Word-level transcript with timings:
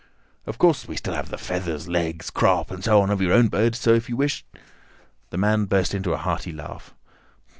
"Of 0.47 0.57
course, 0.57 0.87
we 0.87 0.95
still 0.95 1.13
have 1.13 1.29
the 1.29 1.37
feathers, 1.37 1.87
legs, 1.87 2.31
crop, 2.31 2.71
and 2.71 2.83
so 2.83 3.01
on 3.03 3.11
of 3.11 3.21
your 3.21 3.33
own 3.33 3.49
bird, 3.49 3.75
so 3.75 3.93
if 3.93 4.09
you 4.09 4.17
wish—" 4.17 4.43
The 5.29 5.37
man 5.37 5.65
burst 5.65 5.93
into 5.93 6.11
a 6.13 6.17
hearty 6.17 6.51
laugh. 6.51 6.95